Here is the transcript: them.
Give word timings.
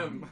them. 0.00 0.24